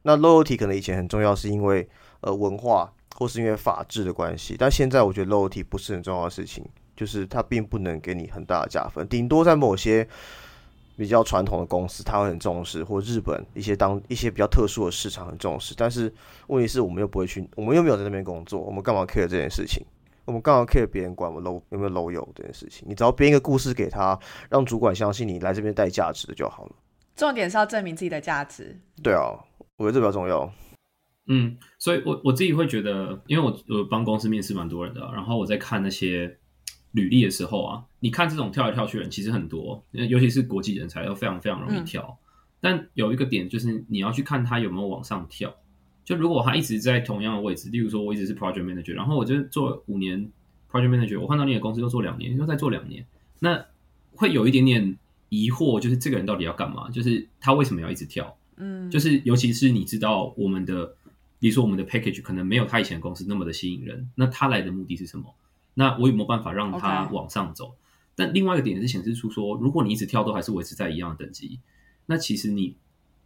[0.00, 1.86] 那 loyalty 可能以前很重要，是因为。
[2.26, 6.64] 呃，文化或是因为法治的关系，但现在我觉得 loyalty 不是很重要的事情，
[6.96, 10.04] 就是它并不能给你很大的加分，顶多在某些
[10.96, 15.72] 比较传统的公司，他会很重视，或日本一些当一些比较特殊的市场很重视。
[15.76, 16.12] 但是
[16.48, 19.86] 问题是我们又不会去，我们又没有在那边工作，我们干嘛 care 这件事情？
[20.24, 22.88] 我们干嘛 care 别人管我 low 有没有 low 有这件事情？
[22.88, 24.18] 你只要编一个故事给他，
[24.50, 26.72] 让主管相信你来这边带价值的就好了。
[27.14, 28.76] 重点是要证明自己的价值。
[29.00, 29.38] 对啊，
[29.76, 30.52] 我觉得这比较重要。
[31.28, 36.38] 嗯，所以，我我自己会觉得，因为我我帮公司面试蛮多人的，然后我在看那些
[36.92, 42.16] 履历的时候啊，你看这种跳来跳去的人其实很多，尤其是国际人才，都非常非常容易跳。
[42.60, 45.52] 但有一个点就是，你要去看他有没有往上跳。
[46.04, 50.30] 就如果他一直在同样的位置，例如说我一直是 project manager，然后我就做五年
[50.70, 53.04] project manager，我看到你的公司又做两年，又再做两年，
[53.40, 53.66] 那
[54.12, 54.96] 会有一点点
[55.28, 56.88] 疑惑，就是这个人到底要干嘛？
[56.90, 58.36] 就是他为什么要一直跳？
[58.58, 60.94] 嗯，就是尤其是你知道我们的。
[61.38, 65.34] 比如说，我们的 package 可能没有他以前公司那么的吸引人，那他来的目的是什么？
[65.74, 67.74] 那我有没有办法让他往上走？
[68.14, 71.60] 但另外一个点是显示出说，如果你一直跳都还是维持在一样的等级，
[72.06, 72.76] 那其实你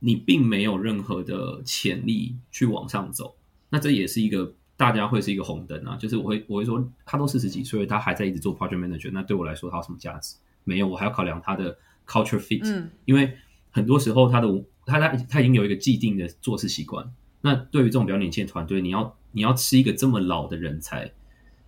[0.00, 3.36] 你并没有任何的潜力去往上走。
[3.68, 10.36] 那这也是一个大家会是一个红灯啊，就是我会我会说，他都四十几岁，他还在一直做 project manager，那对我来说他有什么价值？
[10.64, 13.36] 没有，我还要考量他的 culture fit，因为
[13.70, 14.64] 很多时候他的。
[14.86, 17.08] 他他他已经有一个既定的做事习惯。
[17.40, 21.10] 那对于这种比较年轻的团队，你要你要吃一个这么老的人才，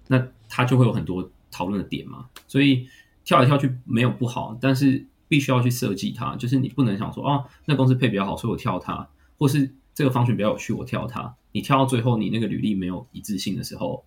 [0.08, 2.28] 那他就会有很多讨论的点嘛。
[2.46, 2.86] 所以
[3.24, 9.08] 跳来跳去没有不好，但是必须要去设计它，就是你不能想说哦，那公司配比较好，所以我跳它，
[9.38, 11.34] 或是这个方选比较有趣，我跳它。
[11.52, 14.04] 你跳到最后，你那个履历没有一致性的时候，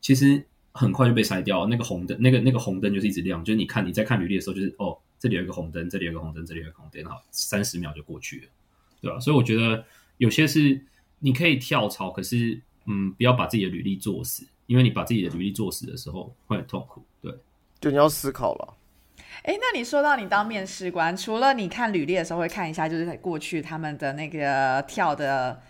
[0.00, 1.66] 其实很快就被筛掉。
[1.66, 8.46] 那个红灯，那个那个红灯就是一直亮，就是你看你在看履历的时候，就是哦，这里有一个红灯，这里有一个红灯，这里有一个红灯，好，三十秒就过去了，
[9.00, 9.18] 对吧？
[9.20, 9.84] 所以我觉得
[10.18, 10.80] 有些是
[11.22, 17.02] 你可以跳槽，可是嗯，不要把自己的履历做死，因为你把自己的履历做死的时候会很痛苦。
[17.22, 17.32] 对，
[17.80, 18.74] 就你要思考了。
[19.44, 25.62] 哎，那你说到你当面试官，除了你看履历的时候会看一下，就是在过去他们的那个跳的。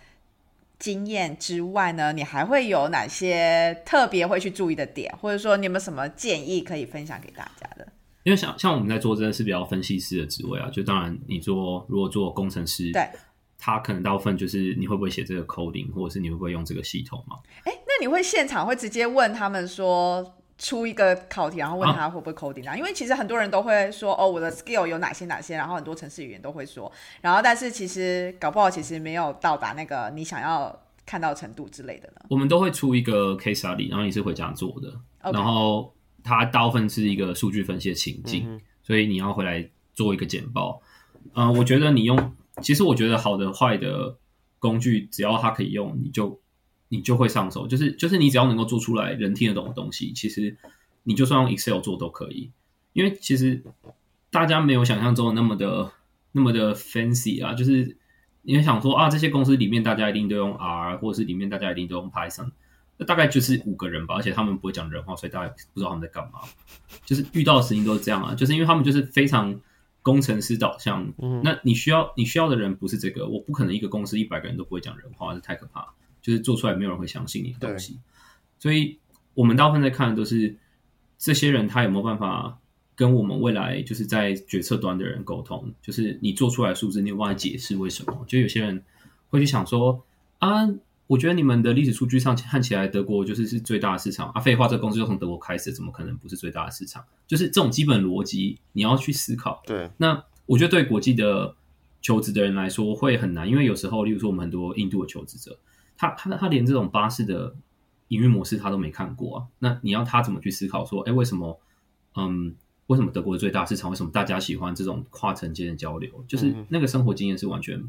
[0.79, 7.87] 经验之外呢，你还会有哪些特别会去注意的点，或者说你有没有什么建议可以分享给大家的？
[8.25, 13.09] 因为像像我们在做真的是比较分析师的职位啊，就当然你做如果做工程师，对，
[13.65, 17.37] 他可能大部分就是你会不会写这个 coding，或者是你会不会用这个系统嘛？
[17.63, 20.35] 哎，那你会现场会直接问他们说？
[20.59, 22.77] 出一个考题，然后问他会不会 coding 啊？
[22.77, 32.21] 因为其实很多人都会说，哦，我的 skill 有哪些哪些，然后很多城市语言都会说，然后但是其实搞不好其实没有到达那个你想要看到程度之类的呢。
[32.31, 40.81] 我们都会出一个 case study，然后你是回家做的，然后它大部分是一个数据分析的情境，所以你要回来做一个简报。
[41.35, 42.17] 嗯，我觉得你用，
[42.61, 44.17] 其实我觉得好的坏的
[44.59, 46.41] 工具，只要它可以用，你就。
[46.95, 50.55] 你就会上手，就是就是你只要能够做出来人听得懂的东西，其实
[51.05, 52.51] 你就算用 Excel 做都可以。
[52.93, 53.63] 因为其实
[54.31, 55.91] 大家没有想象中的那么的
[56.33, 57.97] 那么的 fancy 啊，就是
[58.43, 62.51] 你会想说啊，这些公司里面大家一定都用 R，或者是里面大家一定都用 Python，
[62.99, 66.41] 那大概就是五个人吧，而且他们不会讲人话，所以大家不知道他们在干嘛。
[67.07, 69.59] 就是遇到的事情都是这样啊，就是因为他们就是非常
[70.03, 71.13] 工程师导向。
[71.19, 75.95] 嗯，那你需要你需要的人不是这个，我不可能一个公司一百个人都不会讲人话，这太可怕。
[76.21, 77.99] 就是做出来没有人会相信你的东西，
[78.61, 78.97] 所以
[79.35, 80.55] 我们大部分在看的都是
[81.19, 82.61] 这些人他有没有办法
[82.95, 85.75] 跟我们未来就是在决策端的人沟通。
[85.83, 88.25] 就是你做出来数字，你有办法解释为什么？
[88.29, 88.85] 就有些人
[89.31, 90.05] 会去想说
[90.39, 90.65] 啊，
[91.13, 94.41] 我觉得你们的历史数据上看起来德国就是是最大的市场啊。
[94.41, 97.05] 废话，这个公司就从德国开始，怎么可能不是最大的市场？
[97.27, 99.63] 就是这种基本逻辑你要去思考。
[99.67, 101.55] 对，那我觉得对国际的
[102.01, 105.59] 求职的人来说会很难，因为有时候，例如说我们很多印度的求职者。
[105.99, 107.55] 他他他连这种巴士的
[108.09, 111.61] 营运模式他都没看过啊，那你要他怎么去思考说，哎，为什么，
[112.17, 112.55] 嗯，
[112.87, 116.25] 为什么德国的最大市场，为什么大家喜欢这种跨城间的交流？
[116.27, 117.85] 就是那个生活经验是完全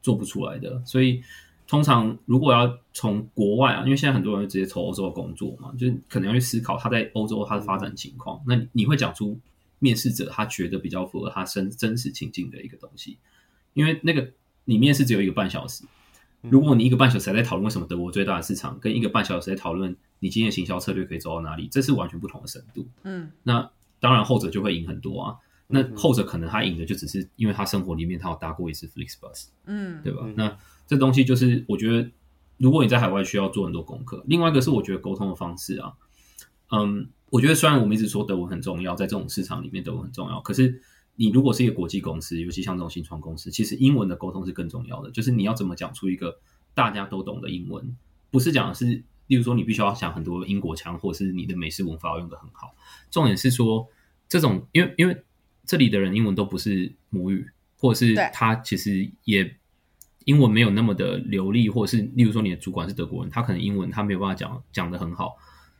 [0.00, 0.80] 做不出来的。
[0.86, 1.20] 所以
[1.70, 8.42] 通常如果要从国外啊，因为现在很多人直接从欧洲工作嘛，就是可能要去思考他在欧洲他的发展情况。
[8.44, 9.38] 那你会讲出
[9.78, 13.18] 面试者他觉得比较符合他真真实情境的一个东西，
[13.74, 14.28] 因为那个
[14.64, 15.84] 你面试只有一个半小时。
[16.40, 22.84] 如果你一个半小时在讨论为什么德国最大的市场，跟一个半小时在讨论你今天的行销策略可以走到哪里，这是完全不同的深度。
[23.04, 25.36] 嗯，那当然后者就会赢很多啊。
[25.68, 30.26] 那后者可能他赢的就只是因为他生活里面他有搭过一次 Flixbus，嗯，对吧？
[30.34, 30.58] 那
[30.90, 32.10] 这东西就是我觉得，
[32.56, 34.24] 如果你在海外需要做很多功课。
[34.26, 35.92] 另外一个是我觉得沟通的方式啊，
[36.72, 40.82] 嗯，我觉得虽然我们一直说德文很重要，在这种市场里面德文很重要，可是。
[41.16, 45.10] 你如果是一个国际公司，尤其像这种新创公司，其实英文的沟通是更重要的。
[45.10, 46.38] 就是你要怎么讲出一个
[46.72, 47.94] 大家都懂的英文，
[48.30, 48.86] 不是讲的是，
[49.26, 52.74] 例如说你必须要想很多英国腔，或是你的美式文法要用的很好。
[53.10, 53.86] 重点是说，
[54.30, 55.22] 这种因为因为
[55.66, 59.58] 这里的人英文都不是母语，或者是他其实也
[60.24, 65.36] 英文没有那么的流利，或者是例如说你的主管是德国人，他可能英文他没有办法讲讲的很好，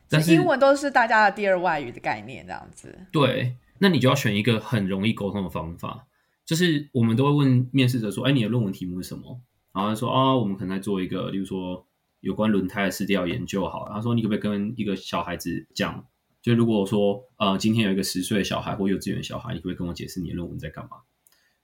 [0.09, 3.07] 但是英文都是大家的第二外语的概念，这样子。
[3.11, 3.55] 对。
[3.83, 6.05] 那你就要选一个很容易沟通的方法，
[6.45, 9.41] 就是我们都会问面试者说：“哎，你的论文题目是什么？”
[9.73, 11.83] 然后说：“啊，我们可能在做一个，例如说
[12.19, 16.05] 有关轮胎的试调研究。”好，然后说：“你可不可以跟一个小孩子讲？
[16.43, 20.97] 就如果说呃，今天有一个十岁的小孩或幼稚园小孩，你可不可以跟我解释你的论文在干嘛？”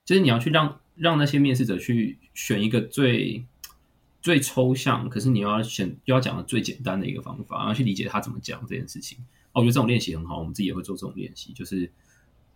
[0.08, 3.46] 就是你要去让让那些面试者去选一个最
[4.22, 9.20] 最抽象，可是你要选又要讲的最简单的一个方法，然后去理解他怎么讲这件事情。
[9.52, 11.92] 哦，我觉得这种练习很好，我们自己也会做这种练习，就是。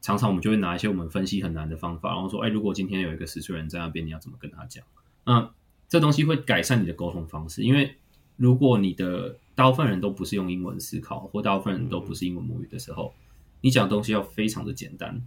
[0.03, 4.83] 常常我们就会拿一些我们分析很难的方法，然后说：“哎，如果今天有一个十岁人在那边，你要怎么跟他讲？”
[5.25, 5.53] 那
[5.87, 7.97] 这东西会改善你的沟通方式，因为
[8.35, 13.13] 如果你的大部分人都不是用英文思考，或大部分人都不是英文母语的时候，
[13.61, 15.21] 你讲东西要非常的简单。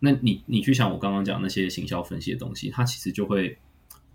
[0.00, 3.58] 那你你去想我刚刚讲那些行销分析的东西，它其实就会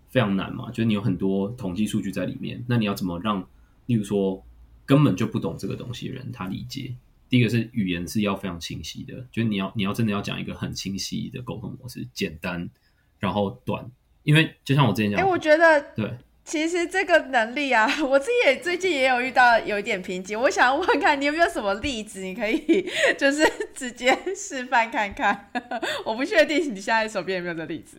[0.08, 0.70] 非常难嘛？
[0.70, 3.46] 就是你有很多统计数据在里面，那你要怎么让，
[3.86, 4.44] 例如说
[4.86, 6.94] 根本就不懂这个东西的人他理解？
[7.28, 12.70] 第一个是语言是要非常清晰的，就是你要你要真的要讲一个很清晰的沟通模式，简单，
[13.18, 13.90] 然后短，
[14.22, 20.38] 因为就像我之前讲哎、讲，我觉得对，其实这个能力啊， 我自己也最近也有遇到有一点瓶颈。
[20.38, 22.86] 我想问看你有没有什么例子，你可以
[23.18, 23.42] 就是
[23.74, 25.50] 直接示范看看。
[26.04, 27.98] 我不确定你现在手边有没有这例子。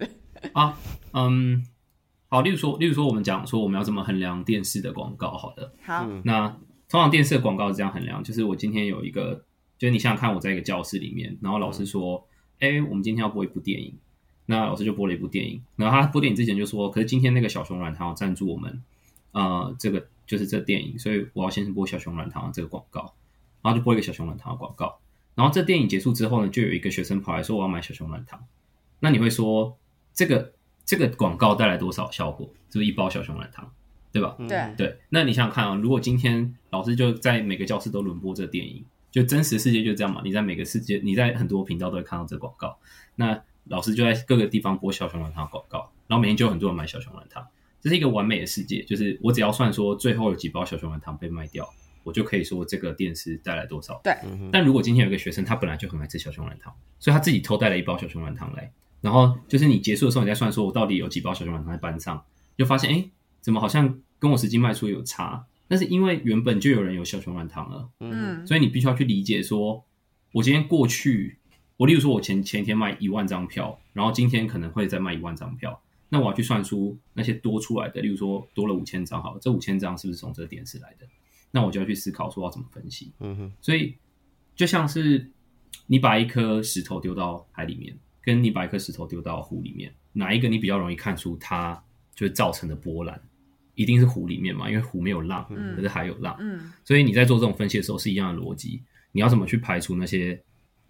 [0.54, 0.78] 啊，
[1.14, 1.66] 嗯，
[2.30, 6.48] 好，例如说，例如说，我们讲说我们要怎么衡量电视的广告，好的，好，嗯那
[6.88, 9.44] 通常电视的广告是这样衡量，就是我今天有一个，
[9.80, 12.28] 就是你想想看，我在一个教室里面，然后老师说，
[12.60, 13.98] 哎、我们今天要播一部电影，
[14.46, 18.84] 那老师就播了一部电影，然后他播电影之前就说，可是今天那个小熊软糖要赞助我们，
[19.32, 23.14] 呃，这个就是这电影，所以我要先播小熊软糖的这个广告，
[23.62, 25.00] 然后就播一个小熊软糖的广告，
[25.34, 28.44] 然后这电影结束之后呢，就有一个学生跑来说我要买小熊软糖，
[29.00, 29.78] 那你会说
[30.14, 30.54] 这个
[30.86, 32.50] 这个广告带来多少效果？
[32.70, 33.72] 就是一包小熊软糖，
[34.12, 34.36] 对吧？
[34.38, 40.22] 嗯对对，那你想想看啊，如果今天老师就在每个教室都轮播这个电影，就真实世界就这样嘛？
[40.26, 42.78] 你在每个世界，你在很多频道都会看到这个广告，
[43.16, 47.46] 那老师就在各个地方播小熊软糖的广告，然后每天就有很多人买小熊软糖，
[47.82, 51.68] 这是一个完美的世界，就是我只要算说最后有几包小熊软糖被卖掉，
[52.04, 54.00] 我就可以说这个店是带来多少。
[54.04, 54.14] 对
[54.52, 62.24] 但如果今天有一个学生，他本来就很爱吃小熊软糖，所以他自己偷带了一包小熊软糖来，然后就是你结束的时候，你再算说我到底有几包小熊软糖在班上，
[62.58, 65.46] 就发现哎，诶怎么好像跟我实际卖出有差？
[65.68, 69.84] 那是因为原本就有人有小熊软糖了，嗯，所以你必须要去理解说，
[70.32, 71.40] 我今天过去，
[71.78, 81.06] 我例如说我前前一天卖一万张票，然后今天可能会再卖一万张票，那我要去算出那些多出来的，例如说多了五千张，好了，这五千张是不是从这个电视来的？
[81.52, 83.12] 那我就要去思考说要怎么分析。
[83.20, 83.96] 嗯哼，所以
[84.56, 85.30] 就像是
[85.88, 91.84] 你把一颗石头丢到海里面，跟你把一颗石头丢到湖里面，哪一个你比较容易看出它
[92.14, 93.22] 就是造成的波澜？
[93.76, 96.38] 一定是湖里面嘛，因为湖没有浪，嗯可是海有浪。
[96.40, 100.42] 嗯所以你在做这种分析的时候是一样的逻辑，你要怎么去排除那些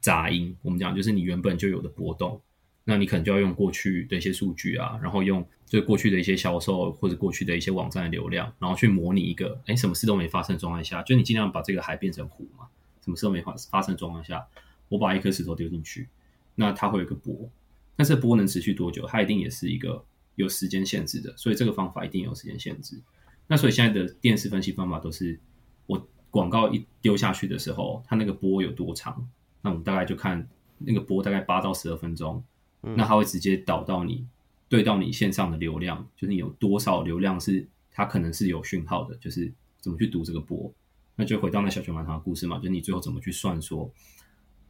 [0.06, 0.56] 杂音？
[0.62, 2.40] 我们讲就是你原本就有的波动，
[2.84, 12.68] 那你可能就要用过去的一些数据啊，然后用就过去的一些销售或者过去的一些网站的流量，然后去模拟一个哎什么事都没发生的状态下，就你尽量把这个海变成湖嘛，
[13.04, 14.46] 什么事都没发发生的状况下，
[14.90, 16.08] 我把一颗石头丢进去，
[16.54, 17.50] 那它会有一个波，
[17.96, 19.08] 那这波能持续多久？
[19.08, 23.02] 它一定也是一个有时间限制的，所以这个方法一定有时间限制。
[23.48, 25.40] 那所以现在的电视分析方法都是，
[25.88, 29.28] 我广告一丢下去的时候，它那个波有多长，
[29.66, 30.48] 那我们大概就看
[30.78, 32.44] 那个波大概八到十二分钟，
[32.82, 34.24] 那它会直接导到你
[34.70, 40.72] 对到你线上的流量，就是你有多少流量是它可能是有讯号的，就是怎么去读这个波，
[41.16, 43.92] 那就回到那小熊软糖的故事嘛，就是你最后怎么去算说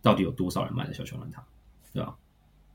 [0.02, 1.44] 到底有多少人买了小熊软糖，
[1.92, 2.16] 对吧？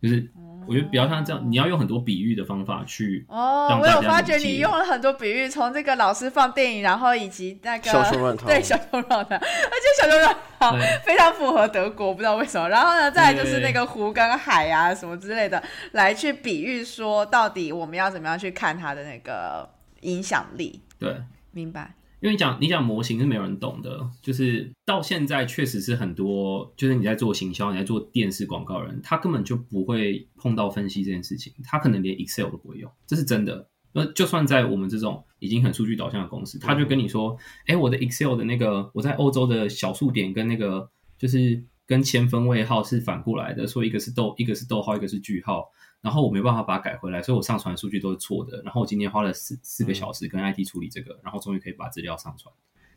[0.02, 0.30] 就是
[0.66, 12.68] 我觉得比较像这样，你要用很多比喻的方法去哦，我有发觉你用了很多比喻，从这个老师放电影，然后以及那个小熊软糖对小熊软糖，而且小熊软糖非常符合德国，不知道为什么。
[12.68, 19.68] 然后呢，再来就是那个湖跟海啊什么之类的，来去比喻说到底我们要怎么样去看它的那个
[20.02, 21.16] 影响力，对。
[21.52, 21.92] 明白？
[22.20, 33.66] 因为你讲你讲模型是没有人懂的，就是到现在确实是很多，就是你在做行销、你在做电视广告人，他根本就不会碰到分析这件事情，他可能连 Excel 都不会用，这是真的。
[33.92, 45.64] 那就算在我们这种已经很数据导向的公司，他就跟你说，哎、我的 Excel 的那个我在欧洲的小数点跟那个就是跟千分位号是反过来的，所以一个是逗，一个是逗号，一个是句号。
[46.02, 48.62] 然后我没办法把它改回来，所以我上传的数据都是错的。
[48.62, 52.52] 然后我今天花了四四个小时跟 IT 处理这个，然后终于可以把资料上传。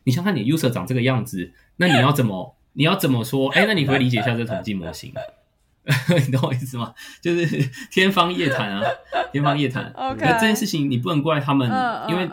[0.06, 3.50] 你想看你 user 长这个样子，那你要怎么你要怎么说？
[3.50, 5.13] 哎，那你可以理解一下这统计模型？
[6.26, 6.94] 你懂我意思吗？
[7.22, 8.89] 就是 天方夜谭啊，
[9.34, 9.92] 天方夜谭。
[9.96, 12.30] OK 那这件事情你不能怪他们，嗯，因为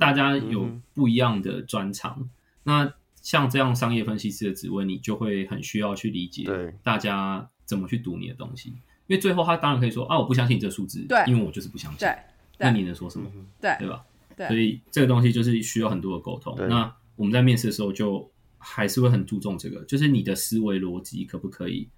[0.00, 2.30] 大家有嗯不一样的专长。
[2.62, 6.48] 那像这样商业分析师的职位，你就会很需要去理解
[6.82, 8.74] 大家怎么去读你的东西。
[9.06, 12.00] 因为最后他当然可以说啊，我不相信你这个数字，对因为我就是不相信。
[12.00, 12.16] 对
[12.58, 13.30] 那你能说什么？
[13.60, 14.04] 对对吧？
[14.36, 16.56] 对所以这个东西就是需要很多的沟通。
[16.68, 21.88] 那我们在面试的时候就还是会很注重这个，就是你的思维逻辑可不可以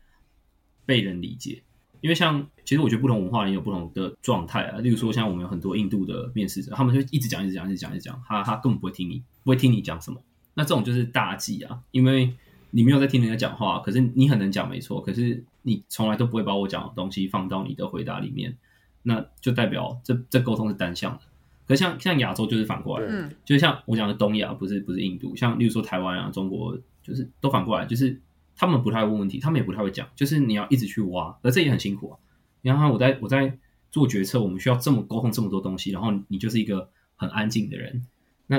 [0.85, 1.63] 被人理解？
[2.01, 10.23] 因为像其实我觉得不同文化人有不同的状态啊，例如说像我们有很多印度的面试者，他们就一直讲一直讲一直讲一直讲，他他根本不会听你不会听你讲什么。
[10.55, 12.33] 那这种就是大忌啊，因为
[12.71, 18.57] 你没有在听人家讲话，可是你很能讲没错，可是你从来都不会把我讲的东西放到你的回答里面，
[19.03, 21.21] 那就代表这这沟通是单向的。
[21.67, 28.21] 可是像像亚洲就是反过来，嗯就像我讲的东亚，不是不是印度，像例如说台湾啊、中国，就是都反过来，就是
[28.57, 32.19] 他们不太会问问题，他们也不太会讲，就是你要一直去挖，而这也很辛苦啊。
[32.63, 33.59] 你看，我在我在
[33.91, 38.07] 做决策，我们需要这么沟通这么多东西，然后你就是一个很安静的人，
[38.47, 38.59] 那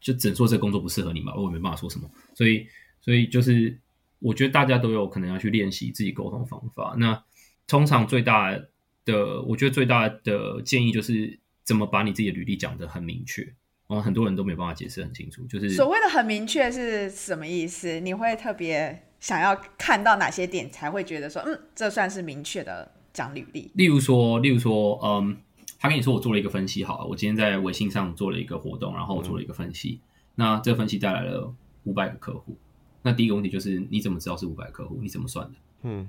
[0.00, 2.08] 就只能说这个工作不适合你嘛，我也没办法说什么。
[2.34, 2.66] 所以，
[3.00, 3.78] 所以就是
[4.18, 6.94] 我觉得大家都有可能要去练习自己沟通方法。
[6.98, 7.22] 那
[7.66, 8.58] 通常最大
[9.04, 13.42] 的，我觉得最大的建议就是怎么把你自己的履历讲得很明确。
[13.88, 17.98] 然后很多人都没办法解释很清楚，就是所谓的很明确是什么意思？
[17.98, 23.68] 你会特别想要看到哪些点才会觉得说，嗯，这算是明确的讲履历？
[23.74, 25.36] 例如说，例如说，嗯，
[25.80, 30.00] 他跟你说我做了一个分析，好了，我今天在微信上做了一个活动，然后我做了一个分析，
[30.36, 32.56] 那这个分析带来了五百个客户。
[33.02, 34.98] 那第一个问题就是你怎么知道是五百个客户？
[35.00, 35.52] 你怎么算的？
[35.82, 36.08] 嗯，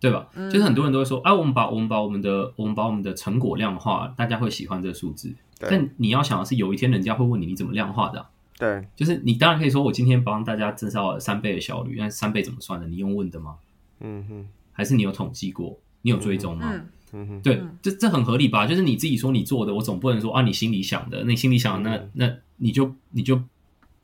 [0.00, 0.28] 对吧？
[0.34, 5.32] 就是很多人都会说，啊，我们把我们把我们的我们把我们的成果量化，大家会喜欢这个数字。
[5.58, 8.26] 但你要想的是，有一天人家会问你，你怎么量化的？
[8.58, 12.86] 对，就是你当然可以说，我今天帮大家增少了三倍的效率，但三倍怎么算的？
[12.86, 13.56] 你用问的吗？
[14.00, 15.78] 嗯哼，还是你有统计过？
[16.02, 16.72] 你有追踪吗？
[17.12, 18.66] 嗯哼，对，这这很合理吧？
[18.66, 23.40] 就是你自己说你做的，我总不能说啊，你心里想的，那你心里想的，那那你就你就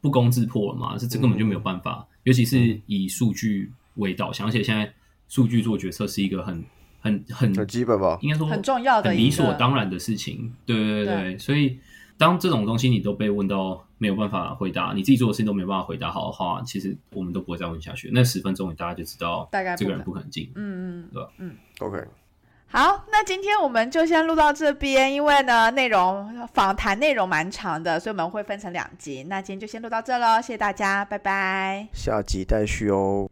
[0.01, 0.97] 不攻自破了嘛？
[0.97, 4.93] 这这根本就没有办法，尤其是以数据为导向，而且现在
[5.29, 6.65] 数据做决策是一个很。
[7.05, 10.55] 很很很基本吧，应该说很重要的、很理所当然的事情。
[10.65, 11.77] 对对对对，所以
[12.17, 18.09] 当这种东西你都被问到没有办法回答，你自己做的事情都没有办法回答好的话，其实我们都不会再问下去。
[18.15, 20.49] 那十分钟大家就知道，大概这个人不可能进。
[20.55, 21.29] 嗯嗯，对吧？
[21.39, 22.05] 嗯，OK。
[22.75, 29.27] 好，那今天我们就先录到这边，因为呢内容访谈内容蛮长的，所以我们会分成两集。
[29.29, 31.87] 那今天就先录到这喽，谢谢大家，拜拜。
[31.93, 33.29] 下集待续哦。